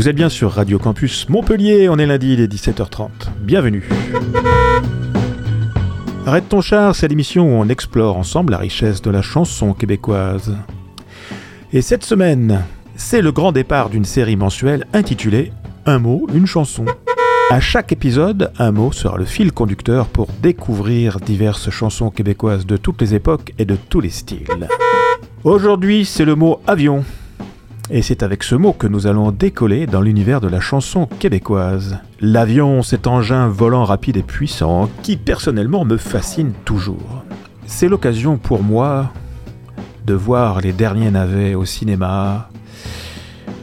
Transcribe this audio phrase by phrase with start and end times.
[0.00, 3.10] Vous êtes bien sur Radio Campus Montpellier, on est lundi, il est 17h30.
[3.42, 3.86] Bienvenue.
[6.24, 10.56] Arrête ton char, c'est l'émission où on explore ensemble la richesse de la chanson québécoise.
[11.74, 12.64] Et cette semaine,
[12.96, 15.52] c'est le grand départ d'une série mensuelle intitulée
[15.84, 16.86] Un mot, une chanson.
[17.50, 22.78] À chaque épisode, un mot sera le fil conducteur pour découvrir diverses chansons québécoises de
[22.78, 24.66] toutes les époques et de tous les styles.
[25.44, 27.04] Aujourd'hui, c'est le mot avion.
[27.92, 31.98] Et c'est avec ce mot que nous allons décoller dans l'univers de la chanson québécoise.
[32.20, 37.24] L'avion, cet engin volant rapide et puissant qui personnellement me fascine toujours.
[37.66, 39.12] C'est l'occasion pour moi
[40.06, 42.48] de voir les derniers navets au cinéma,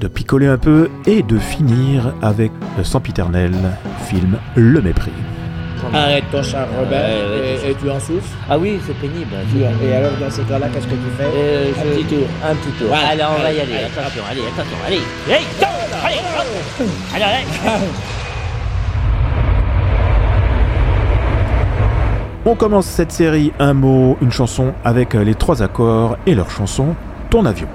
[0.01, 3.53] de picoler un peu et de finir avec le sempiternel
[4.09, 5.36] film Le Mépris.
[5.93, 8.35] Arrête ton char, Robert, et, et tu en souffles.
[8.49, 9.31] Ah oui, c'est pénible.
[9.51, 11.23] Tu- Et alors, dans ces cas-là, qu'est-ce que tu fais?
[11.25, 12.27] Euh, Un je- petit tour.
[12.43, 12.87] Un petit tour.
[12.89, 13.07] Voilà.
[13.09, 13.73] Allez, on va y aller.
[13.73, 15.01] allez, attention, allez, attention, allez.
[15.27, 15.65] Allez, go
[16.05, 16.87] Allez, hop.
[17.15, 17.45] Allez, allez.
[22.45, 26.95] On commence cette série Un mot, une chanson avec les trois accords et leur chanson
[27.29, 27.67] Ton avion.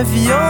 [0.00, 0.49] Avion.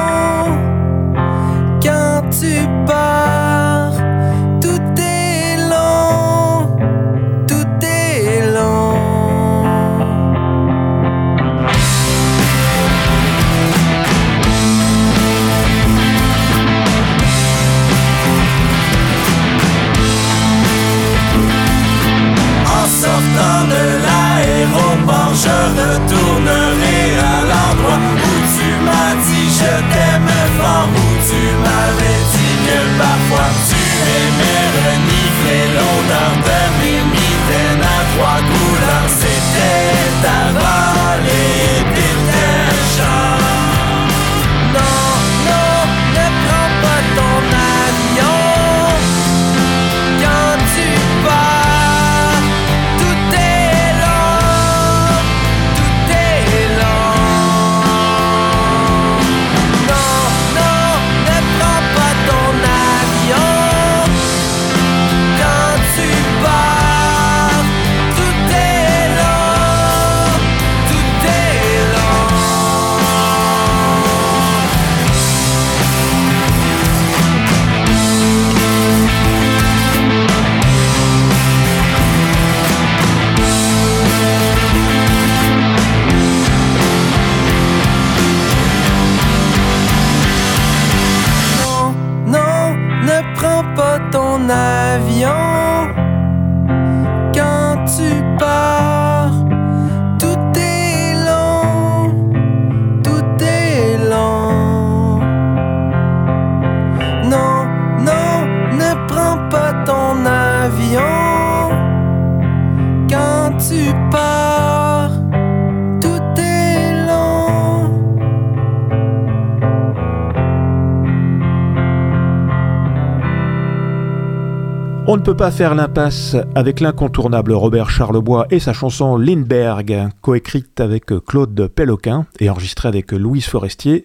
[125.12, 130.78] On ne peut pas faire l'impasse avec l'incontournable Robert Charlebois et sa chanson Lindbergh, coécrite
[130.80, 134.04] avec Claude Péloquin et enregistrée avec Louise Forestier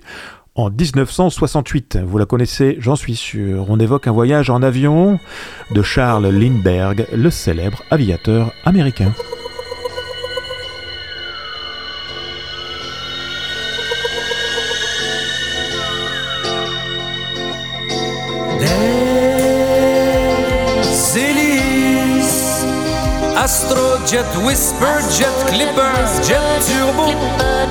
[0.55, 1.99] en 1968.
[2.05, 3.65] Vous la connaissez, j'en suis sûr.
[3.69, 5.19] On évoque un voyage en avion
[5.71, 9.11] de Charles Lindbergh, le célèbre aviateur américain.
[24.15, 27.11] Astrojet, Whisper, Jet Clipper, Jet Turbo.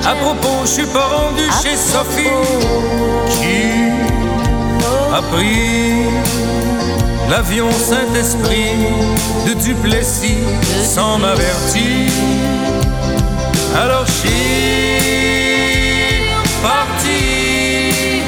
[0.05, 2.29] À propos, je suis pas rendu chez Sophie
[3.29, 3.91] Qui
[5.13, 6.03] a pris
[7.29, 8.75] l'avion Saint-Esprit
[9.47, 10.37] De Duplessis
[10.83, 12.11] sans m'avertir
[13.75, 15.49] Alors suis
[16.61, 18.21] parti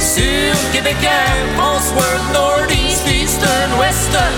[0.00, 4.34] sur Québec Air, François, Northeast, Eastern, Western,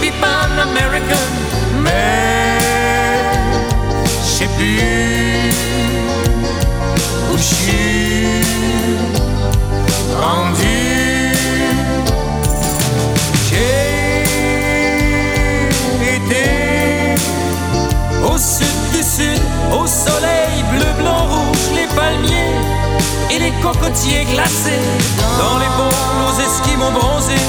[0.00, 2.58] puis Pan American, mais
[4.22, 5.52] je sais plus
[7.32, 8.42] où je suis
[10.20, 10.78] rendu.
[13.48, 14.22] J'ai
[16.16, 16.44] été
[18.24, 18.69] au sud.
[23.62, 24.84] cocotiers glacés,
[25.38, 27.46] dans les bombes nos esquimaux bronzés,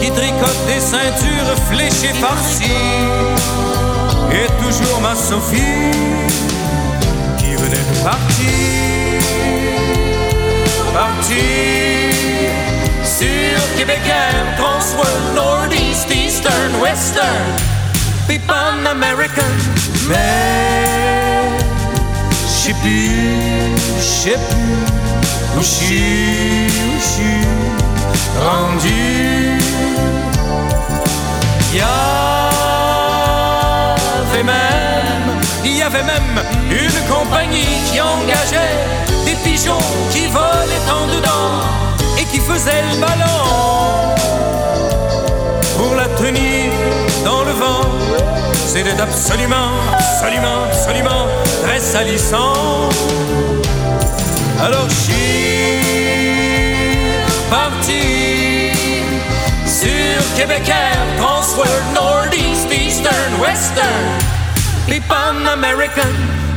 [0.00, 2.70] qui tricotent des ceintures fléchées par-ci
[4.32, 5.90] Et toujours ma Sophie,
[7.38, 9.20] qui venait de partir,
[10.92, 12.14] partir.
[13.04, 17.44] Sur Québec Air, Transworld, Northeast, Eastern, Western,
[18.26, 19.52] People American,
[22.64, 23.10] sais plus,
[23.98, 24.84] je sais plus
[25.54, 27.44] où je suis,
[28.40, 29.60] rendu.
[31.72, 31.82] Il y
[34.32, 36.40] avait même, il y avait même
[36.70, 38.78] une compagnie qui engageait
[39.26, 41.60] des pigeons qui volaient en dedans
[42.18, 43.42] et qui faisaient le ballon
[45.76, 46.53] pour la tenir.
[48.76, 51.28] C'était absolument, absolument, absolument
[51.62, 52.88] très salissant.
[54.60, 55.78] Alors je suis
[57.48, 58.72] parti
[59.64, 64.06] sur Québec Air, Transworld, Northeast, Eastern, Western,
[64.88, 66.10] Pipan American,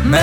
[0.03, 0.17] mais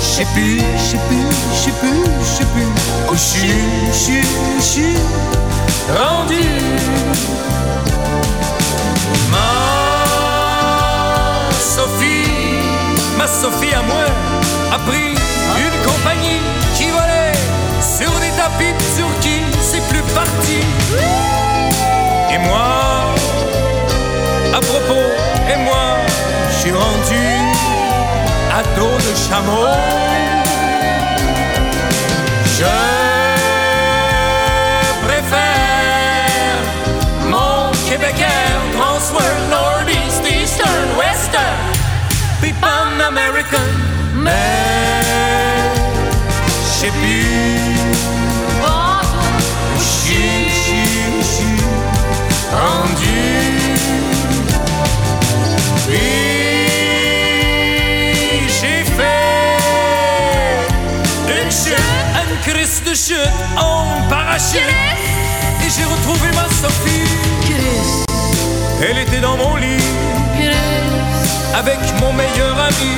[0.00, 1.72] je sais plus, je sais plus, je sais
[2.20, 3.50] je sais plus suis,
[3.88, 4.22] je suis,
[4.58, 4.96] je suis
[5.92, 6.44] rendu.
[9.30, 9.50] Ma
[11.58, 12.62] Sophie,
[13.18, 14.04] ma Sophie à moi
[14.72, 15.14] a pris
[15.64, 16.40] une compagnie
[16.74, 17.38] qui volait
[17.80, 20.60] sur des tapis Turquie, c'est plus parti.
[22.32, 23.14] Et moi,
[24.54, 25.08] à propos,
[25.52, 25.96] et moi,
[26.50, 27.26] je suis rendu
[28.52, 29.66] à dos de chameau.
[32.58, 32.95] Je
[43.06, 43.58] American,
[44.14, 44.32] mais
[46.64, 47.66] je sais plus
[51.18, 51.60] je suis
[52.52, 53.22] rendu.
[55.86, 56.00] Puis
[58.48, 59.26] j'ai fait
[61.28, 61.76] une chute,
[62.14, 63.16] une crise de chute
[63.56, 64.60] en parachute.
[65.64, 67.06] Et j'ai retrouvé ma Sophie.
[68.82, 69.82] Elle était dans mon lit
[71.58, 72.92] avec mon meilleur ami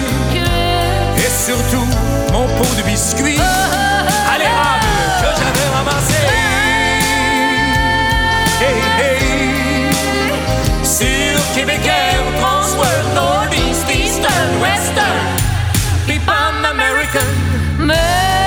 [1.16, 1.87] et surtout
[2.32, 4.87] mon pot de biscuits à l'érable
[5.20, 6.22] que j'avais ramassé.
[8.60, 9.94] Hey, hey.
[10.84, 15.26] Sur Québec Air, Transworld, Northeast, Eastern, Western,
[16.06, 18.38] Pipan American.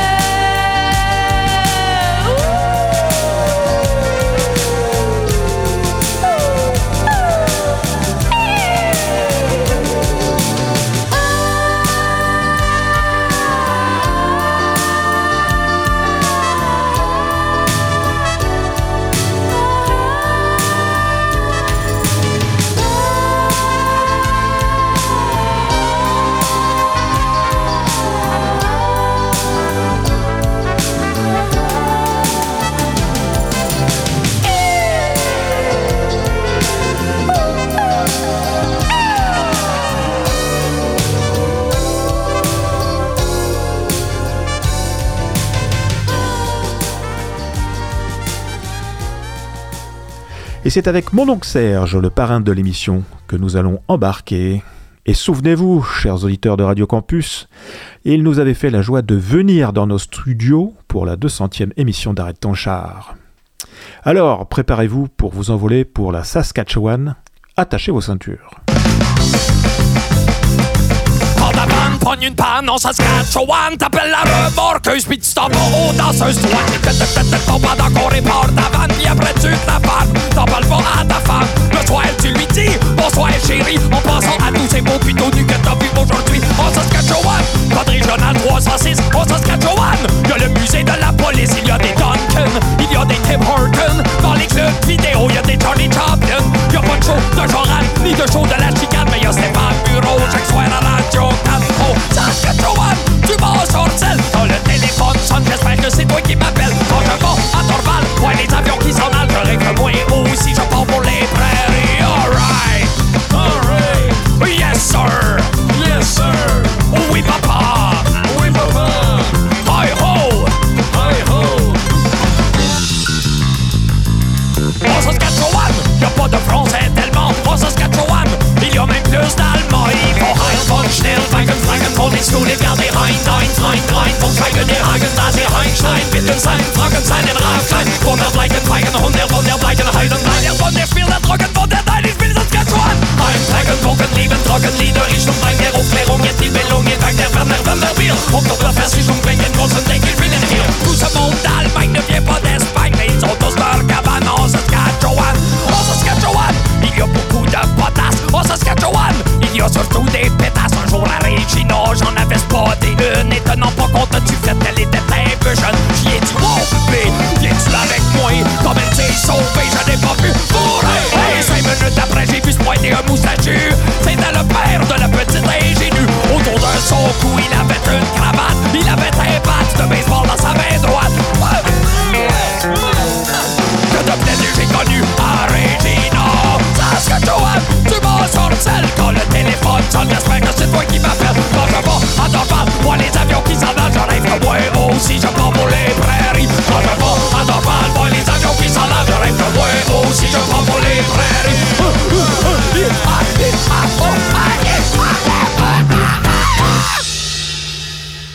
[50.71, 54.63] C'est avec mon oncle Serge, le parrain de l'émission, que nous allons embarquer.
[55.05, 57.49] Et souvenez-vous, chers auditeurs de Radio Campus,
[58.05, 62.13] il nous avait fait la joie de venir dans nos studios pour la 200e émission
[62.13, 63.15] d'Arrête ton char.
[64.03, 67.15] Alors, préparez-vous pour vous envoler pour la Saskatchewan.
[67.57, 68.51] Attachez vos ceintures.
[71.55, 73.77] Vanne, pogne une panne en Saskatchewan.
[73.77, 78.77] T'appelles la remorqueuse pis tu t'en vas aux danseuses Toi te tombe pendant qu'on ta
[78.77, 81.48] vanne Pis après tu te la parles, t'en parles pas à ta femme.
[81.72, 83.79] Le soir tu lui dis, bonsoir chérie.
[83.91, 86.41] En pensant à tous ces beaux pitots nus que t'as vu aujourd'hui.
[86.60, 87.43] En Saskatchewan,
[87.74, 89.98] code régional 306 En Saskatchewan,
[90.29, 91.51] y'a le musée de la police.
[91.62, 95.27] Il y a des Duncan, il y a des Tim Horton Dans les clubs vidéo,
[95.34, 96.43] y'a des Charlie Chaplin
[96.74, 99.75] Y'a pas de show de Joran, ni de show de la chicane Mais y'a Stéphane
[99.86, 101.00] Bureau, chaque soir à la
[106.31, 109.59] qui m'appelles Quand je vais à Dorval, ouais les avions qui s'en allent Je rêve
[109.77, 110.20] moi aussi,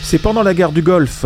[0.09, 1.25] C'est pendant la guerre du Golfe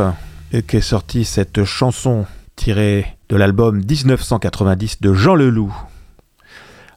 [0.66, 5.72] qu'est sortie cette chanson tirée de l'album 1990 de Jean Leloup.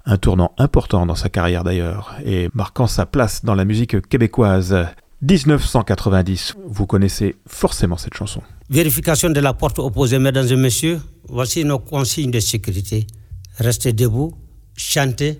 [0.06, 4.74] Un tournant important dans sa carrière d'ailleurs, et marquant sa place dans la musique québécoise.
[5.20, 8.40] 1990, vous connaissez forcément cette chanson.
[8.70, 11.02] Vérification de la porte opposée, mesdames et messieurs.
[11.28, 13.06] Voici nos consignes de sécurité.
[13.58, 14.32] Restez debout,
[14.74, 15.38] chantez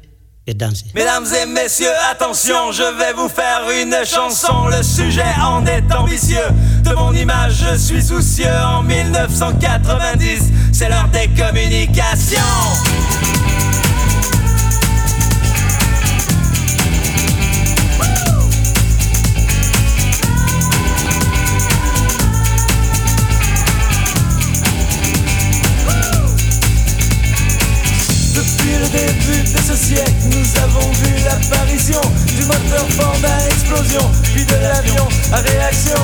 [0.95, 4.67] Mesdames et messieurs, attention, je vais vous faire une chanson.
[4.69, 6.37] Le sujet en est ambitieux.
[6.83, 8.53] De mon image, je suis soucieux.
[8.67, 12.94] En 1990, c'est l'heure des communications.
[31.25, 32.01] L'apparition
[32.37, 35.99] du moteur fort à explosion, puis de l'avion à réaction.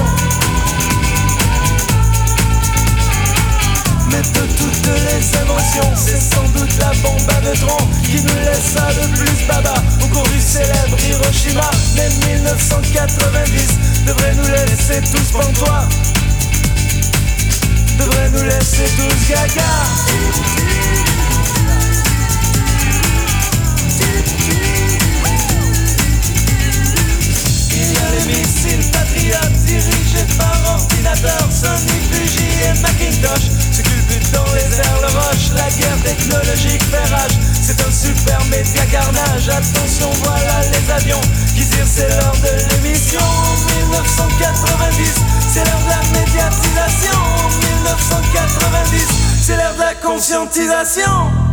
[4.11, 8.89] Mais de toutes les inventions, c'est sans doute la bombe à neutrons qui nous laissa
[9.01, 11.71] le plus baba au cours du célèbre Hiroshima.
[11.97, 15.89] Mais 1990 devrait nous laisser tous pantois,
[17.99, 21.20] devrait nous laisser tous gaga.
[29.01, 33.51] Missiles patriotes dirigés par ordinateur Sony, Fuji et Macintosh.
[33.83, 37.33] Culbute dans les airs le roche La guerre technologique fait rage.
[37.63, 41.21] C'est un super média carnage Attention voilà les avions
[41.55, 43.21] qui tirent C'est l'heure de l'émission.
[43.81, 45.15] 1990
[45.49, 47.21] C'est l'heure de la médiatisation.
[47.83, 49.07] 1990
[49.41, 51.50] C'est l'heure de la conscientisation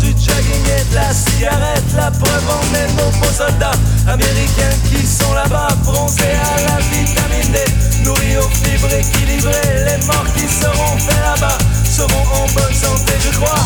[0.00, 1.84] du jogging et de la cigarette.
[1.96, 3.72] La preuve en est nos beaux soldats
[4.06, 7.58] américains qui sont là-bas, bronzés à la vitamine D,
[8.04, 9.84] nourris aux fibres équilibrées.
[9.86, 13.64] Les morts qui seront faits là-bas seront en bonne santé, je crois.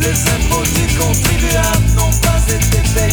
[0.00, 3.03] Les impôts du contribuable n'ont pas été payés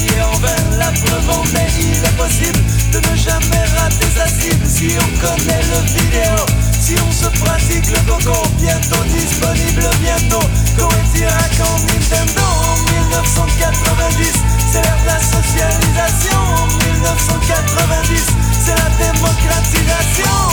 [4.67, 6.45] si on connaît le vidéo.
[6.79, 10.45] Si on se pratique le coco, bientôt disponible, bientôt.
[10.77, 14.33] Coetirak en Nintendo en 1990,
[14.71, 16.39] c'est l'ère de la socialisation.
[16.57, 18.25] En 1990,
[18.59, 20.51] c'est la démocratisation.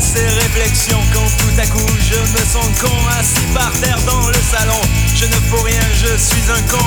[0.00, 4.34] Ces réflexions quand tout à coup je me sens con assis par terre dans le
[4.34, 4.80] salon.
[5.14, 6.84] Je ne fous rien, je suis un con.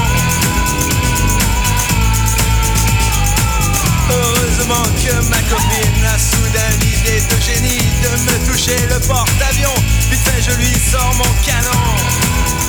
[4.10, 9.76] Heureusement que ma copine a soudain l'idée de génie de me toucher le porte-avions.
[10.10, 12.63] Vite je lui sors mon canon.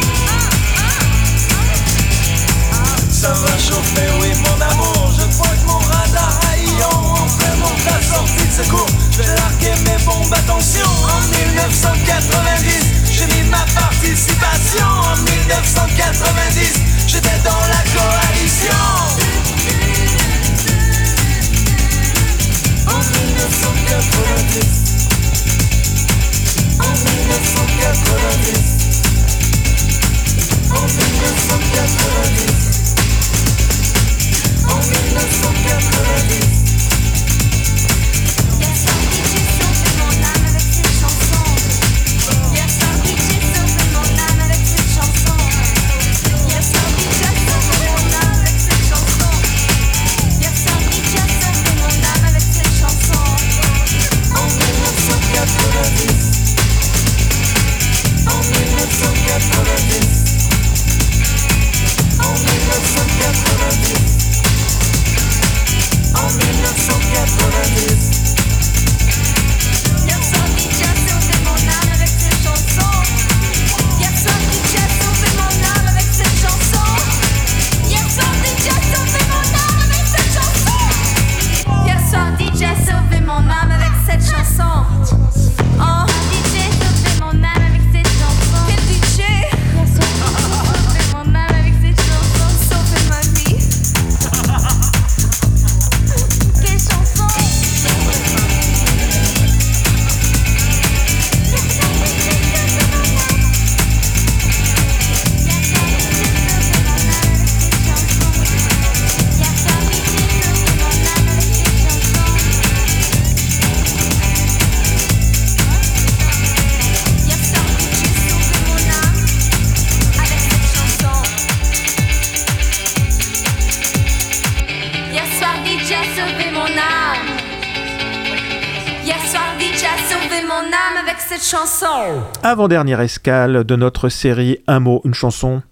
[132.42, 135.62] Avant-dernière escale de notre série Un mot, une chanson.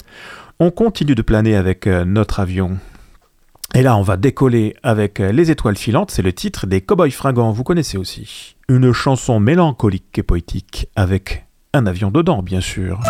[0.61, 2.79] On continue de planer avec euh, notre avion.
[3.75, 7.11] Et là, on va décoller avec euh, Les étoiles filantes, c'est le titre des Cowboys
[7.11, 8.55] fringants, vous connaissez aussi.
[8.69, 13.01] Une chanson mélancolique et poétique avec un avion dedans, bien sûr.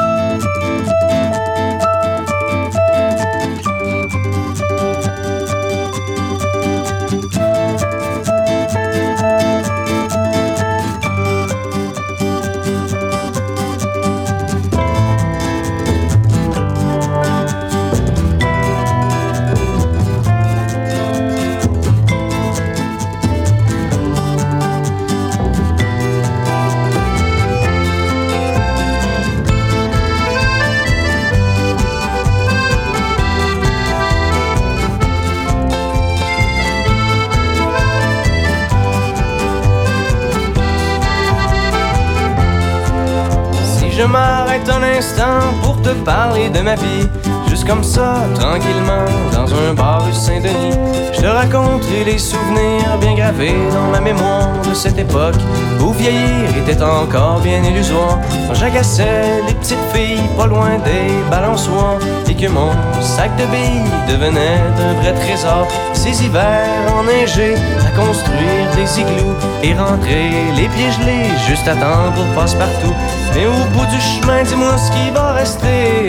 [45.63, 47.09] Pour te parler de ma vie.
[47.49, 50.77] Juste comme ça, tranquillement, dans un bar rue Saint-Denis.
[51.13, 55.37] Je te raconterai les souvenirs bien gravés dans ma mémoire de cette époque
[55.81, 58.19] où vieillir était encore bien illusoire.
[58.49, 63.91] Quand j'agaçais les petites filles pas loin des balançoires et que mon sac de billes
[64.09, 65.69] devenait un vrai trésor.
[65.93, 67.55] Ces hivers enneigés
[67.87, 72.95] à construire des igloos et rentrer les pieds gelés juste à temps pour passe-partout.
[73.35, 76.07] Mais au bout du chemin, dis-moi ce qui va rester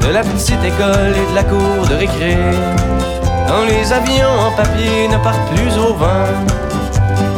[0.00, 2.36] de la petite école et de la cour de récré.
[3.46, 6.28] Quand les avions en papier ne partent plus au vent,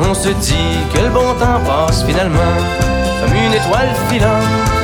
[0.09, 2.57] on se dit que le bon temps passe finalement
[3.20, 4.84] comme une étoile filante.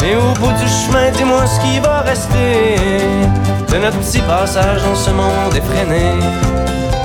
[0.00, 2.76] Mais au bout du chemin, dis-moi ce qui va rester
[3.70, 6.14] de notre petit passage dans ce monde effréné.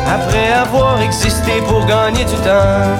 [0.07, 2.95] Après avoir existé pour gagner du temps,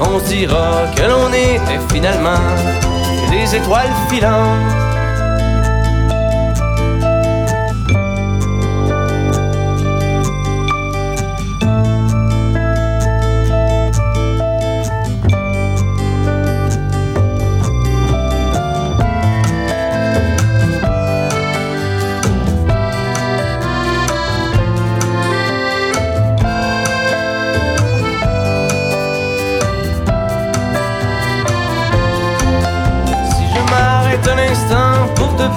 [0.00, 2.42] on dira que l'on était finalement
[3.30, 4.87] des étoiles filantes.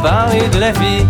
[0.02, 1.06] Parler de la vie,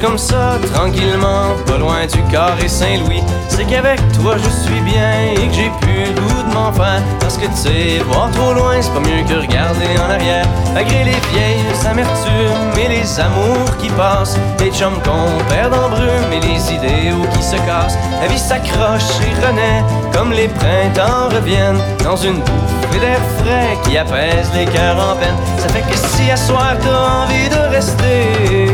[0.00, 3.22] comme ça, tranquillement, pas loin du carré Saint-Louis.
[3.48, 7.02] C'est qu'avec toi je suis bien et que j'ai plus le goût de m'en faire.
[7.20, 10.46] Parce que tu sais, voir trop loin, c'est pas mieux que regarder en arrière.
[10.72, 16.32] Malgré les vieilles amertumes et les amours qui passent, les chums qu'on perd en brume
[16.32, 17.98] et les idéaux qui se cassent.
[18.20, 23.98] La vie s'accroche et renaît comme les printemps reviennent dans une bouffée d'air frais qui
[23.98, 25.36] apaise les cœurs en peine.
[25.58, 28.69] Ça fait que si à soir t'as envie de rester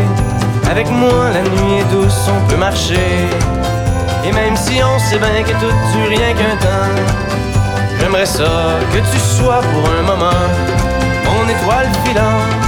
[0.71, 3.29] avec moi, la nuit est douce, on peut marcher.
[4.25, 6.95] Et même si on sait bien que tout dure rien qu'un temps,
[8.01, 10.47] j'aimerais ça que tu sois pour un moment
[11.25, 12.67] mon étoile filante.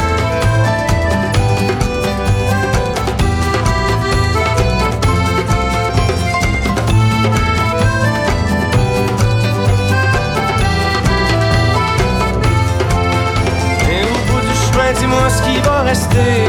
[14.99, 16.48] Dis-moi ce qui va rester.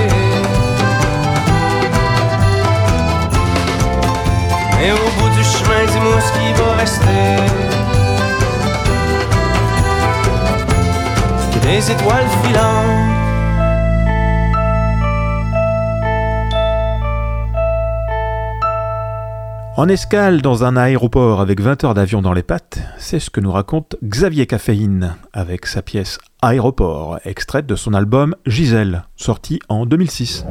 [11.61, 13.09] Des étoiles filantes.
[19.75, 23.41] En escale dans un aéroport avec 20 heures d'avion dans les pattes, c'est ce que
[23.41, 29.85] nous raconte Xavier Caféine avec sa pièce Aéroport, extraite de son album Gisèle, sorti en
[29.85, 30.45] 2006.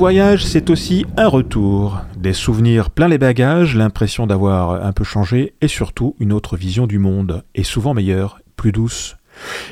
[0.00, 2.00] voyage, c'est aussi un retour.
[2.16, 6.86] Des souvenirs plein les bagages, l'impression d'avoir un peu changé et surtout une autre vision
[6.86, 9.18] du monde, et souvent meilleure, plus douce.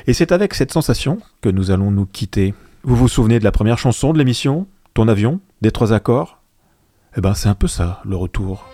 [0.05, 2.53] Et c'est avec cette sensation que nous allons nous quitter.
[2.83, 4.67] Vous vous souvenez de la première chanson de l'émission?
[4.93, 5.39] Ton avion?
[5.61, 6.37] Des trois accords?
[7.17, 8.69] Eh ben c'est un peu ça, le retour.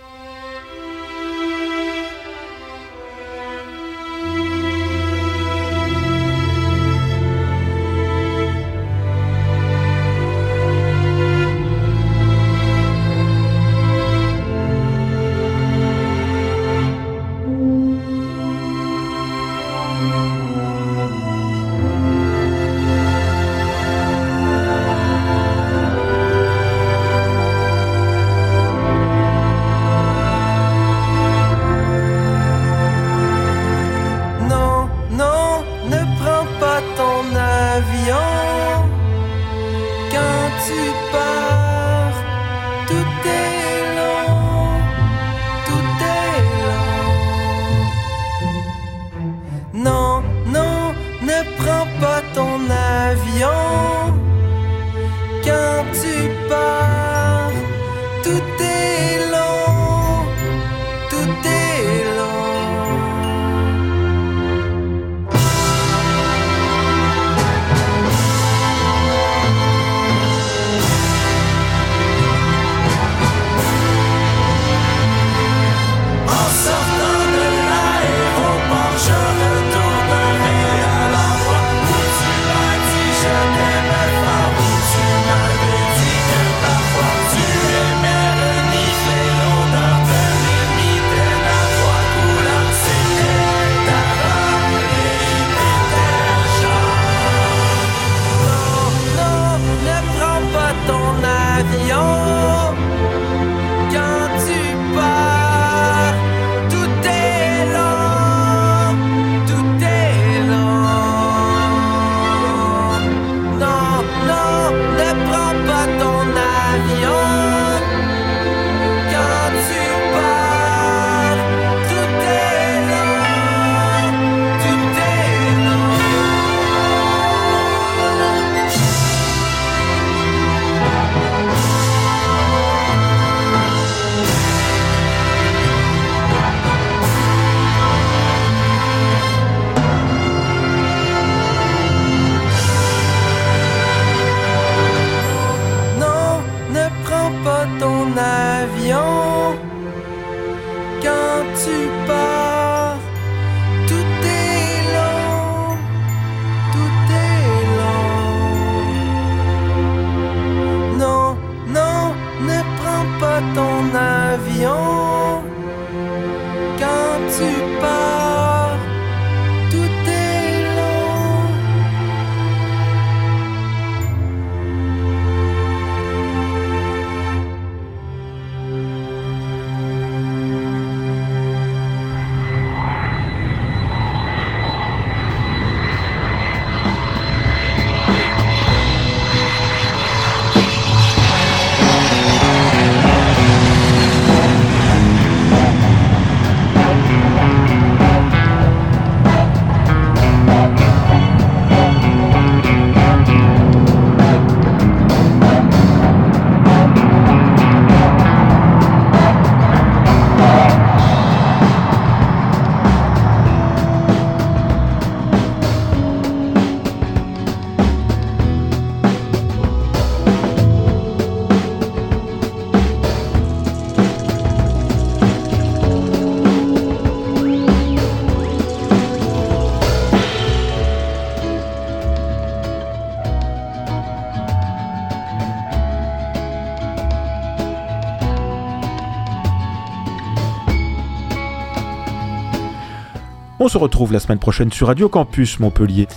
[243.65, 246.03] On se retrouve la semaine prochaine sur Radio Campus Montpellier.
[246.03, 246.07] Et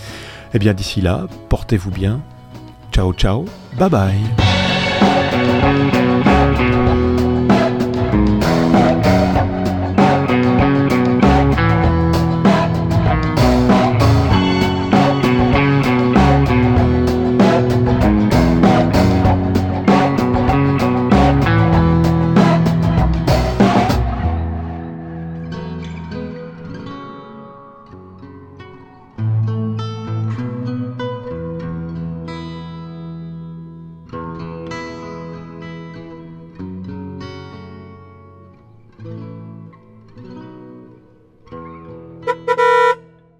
[0.52, 2.20] eh bien d'ici là, portez-vous bien.
[2.92, 3.46] Ciao ciao,
[3.78, 4.47] bye bye.